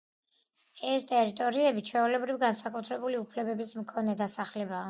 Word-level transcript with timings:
ეს 0.91 1.05
ტერიტორიები 1.11 1.85
ჩვეულებრივ 1.91 2.41
განსაკუთრებული 2.47 3.21
უფლებების 3.23 3.79
მქონე 3.83 4.21
დასახლებებია. 4.25 4.77